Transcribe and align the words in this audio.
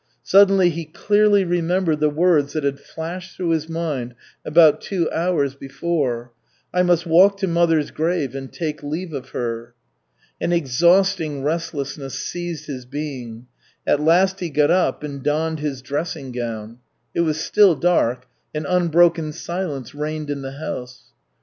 Suddenly 0.23 0.71
he 0.71 0.85
clearly 0.85 1.43
remembered 1.45 1.99
the 1.99 2.09
words 2.09 2.53
that 2.53 2.63
had 2.63 2.79
flashed 2.79 3.35
through 3.37 3.51
his 3.51 3.69
mind 3.69 4.15
about 4.43 4.81
two 4.81 5.07
hours 5.11 5.53
before, 5.53 6.33
"I 6.73 6.81
must 6.81 7.05
walk 7.05 7.37
to 7.37 7.47
mother's 7.47 7.91
grave 7.91 8.33
and 8.33 8.51
take 8.51 8.81
leave 8.81 9.13
of 9.13 9.29
her." 9.29 9.75
An 10.41 10.53
exhausting 10.53 11.43
restlessness 11.43 12.15
seized 12.15 12.65
his 12.65 12.85
being. 12.87 13.45
At 13.85 13.99
last 14.01 14.39
he 14.39 14.49
got 14.49 14.71
up 14.71 15.03
and 15.03 15.21
donned 15.21 15.59
his 15.59 15.83
dressing 15.83 16.31
gown. 16.31 16.79
It 17.13 17.21
was 17.21 17.39
still 17.39 17.75
dark, 17.75 18.25
and 18.55 18.65
unbroken 18.67 19.31
silence 19.33 19.93
reigned 19.93 20.31
in 20.31 20.41
the 20.41 20.53
house. 20.53 21.11